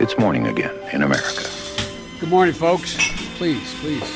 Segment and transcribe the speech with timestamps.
[0.00, 1.42] It's morning again in America.
[2.20, 2.94] Good morning, folks.
[3.36, 4.06] Please, please.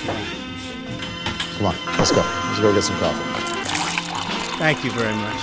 [1.58, 2.23] Come on, let's go.
[2.23, 3.27] Let's go get some coffee.
[4.62, 5.42] Thank you very much.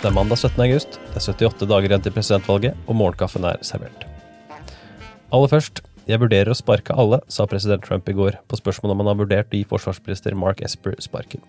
[0.00, 0.64] Det er mandag 17.
[0.64, 4.06] august, det er 78 dager igjen til presidentvalget, og morgenkaffen er servert.
[5.28, 9.04] Aller først, jeg vurderer å sparke alle, sa president Trump i går, på spørsmål om
[9.04, 11.44] han har vurdert å gi forsvarsminister Mark Esper sparken.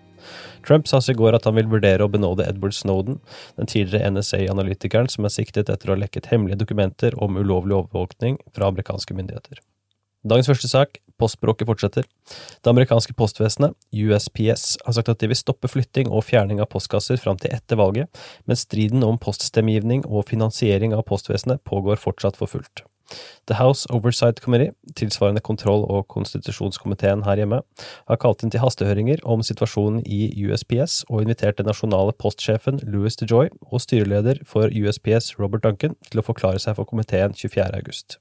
[0.66, 3.20] Trump sa i går at han vil vurdere å benåde Edward Snowden,
[3.58, 8.38] den tidligere NSA-analytikeren som er siktet etter å ha lekket hemmelige dokumenter om ulovlig overvåkning
[8.54, 9.62] fra amerikanske myndigheter.
[10.22, 12.06] Dagens første sak, postbråket fortsetter.
[12.62, 17.18] Det amerikanske postvesenet, USPS, har sagt at de vil stoppe flytting og fjerning av postkasser
[17.18, 22.50] fram til etter valget, mens striden om poststemmegivning og finansiering av postvesenet pågår fortsatt for
[22.54, 22.86] fullt.
[23.50, 27.60] The House Oversight Committee, tilsvarende kontroll- og konstitusjonskomiteen her hjemme,
[28.08, 33.18] har kalt inn til hastehøringer om situasjonen i USPS og invitert den nasjonale postsjefen Louis
[33.18, 37.70] DeJoy og styreleder for USPS Robert Duncan til å forklare seg for komiteen 24.
[37.74, 38.18] august.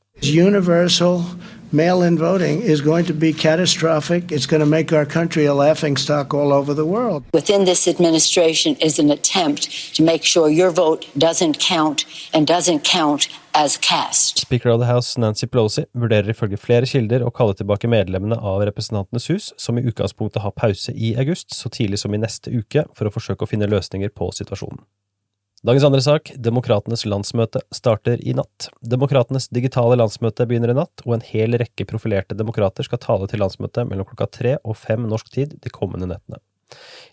[1.73, 4.31] Mail in voting is going to be catastrophic.
[4.31, 7.23] It's going to make our country a laughing stock all over the world.
[7.33, 12.83] Within this administration is an attempt to make sure your vote doesn't count and doesn't
[12.83, 14.39] count as cast.
[14.39, 18.63] Speaker of the House Nancy Pelosi vurderer ifølge flere kilder å kalle tilbake medlemmene av
[18.67, 22.85] Representantenes hus, som i utgangspunktet har pause i august, så tidlig som i neste uke,
[22.95, 24.83] for å forsøke å finne løsninger på situasjonen.
[25.61, 28.71] Dagens andre sak, Demokratenes landsmøte, starter i natt.
[28.81, 33.43] Demokratenes digitale landsmøte begynner i natt, og en hel rekke profilerte demokrater skal tale til
[33.43, 36.41] landsmøtet mellom klokka tre og fem norsk tid de kommende nettene.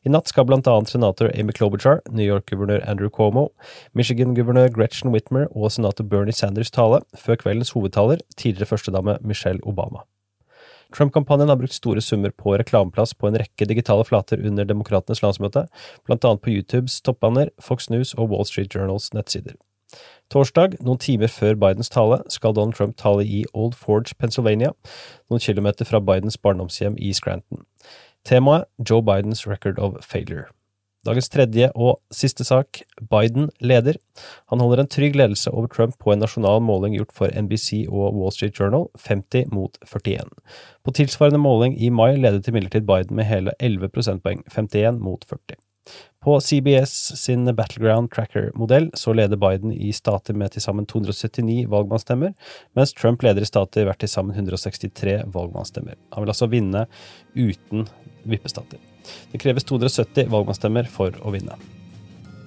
[0.01, 3.51] I natt skal blant annet senator Amy Klobuchar, New York-guvernør Andrew Cuomo,
[3.93, 10.09] Michigan-guvernør Gretchen Whitmer og senator Bernie Sanders tale, før kveldens hovedtaler, tidligere førstedame Michelle Obama.
[10.95, 15.67] Trump-kampanjen har brukt store summer på reklameplass på en rekke digitale flater under Demokratenes landsmøte,
[16.09, 19.59] blant annet på YouTubes toppbanner, Fox News og Wall Street Journals nettsider.
[20.33, 24.75] Torsdag, noen timer før Bidens tale, skal Donald Trump tale i Old Forge, Pennsylvania,
[25.29, 27.65] noen kilometer fra Bidens barndomshjem i Scranton.
[28.29, 30.49] Temaet Joe Bidens record of failure.
[31.09, 33.97] Dagens tredje og siste sak, Biden leder.
[34.53, 38.13] Han holder en trygg ledelse over Trump på en nasjonal måling gjort for NBC og
[38.19, 40.29] Wall Street Journal, 50 mot 41.
[40.85, 45.57] På tilsvarende måling i mai ledet imidlertid Biden med hele 11 prosentpoeng, 51 mot 40.
[46.21, 52.37] På CBS sin Battleground Tracker-modell så leder Biden i stater med til sammen 279 valgmannsstemmer,
[52.77, 55.97] mens Trump leder i stater hvert til sammen 163 valgmannsstemmer.
[56.13, 56.85] Han vil altså vinne
[57.33, 57.89] uten
[58.29, 58.83] vippestater.
[59.33, 61.59] Det kreves 270 valgmannsstemmer for å vinne.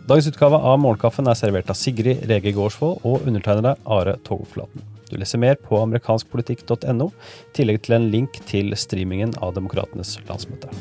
[0.10, 4.84] Dagens utgave av Morgenkaffen er servert av Sigrid Rege Gårdsvold og undertegnede Are Togflaten.
[5.12, 10.72] Du leser mer på amerikanskpolitikk.no, i tillegg til en link til streamingen av Demokratenes landsmøte.